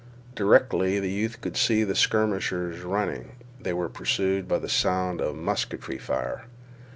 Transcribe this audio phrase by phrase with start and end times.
[0.33, 3.33] Directly the youth could see the skirmishers running.
[3.59, 6.45] They were pursued by the sound of musketry fire.